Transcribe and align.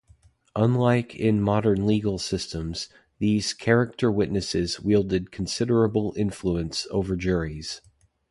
Unlike 0.55 1.13
in 1.13 1.39
modern 1.43 1.85
legal 1.85 2.17
systems, 2.17 2.89
these 3.19 3.53
"character 3.53 4.11
witnesses" 4.11 4.79
wielded 4.79 5.31
considerable 5.31 6.15
influence 6.17 6.87
over 6.89 7.15
juries. 7.15 7.81